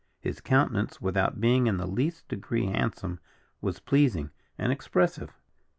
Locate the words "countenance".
0.41-0.99